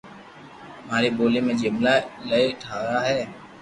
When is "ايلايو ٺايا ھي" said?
2.17-3.19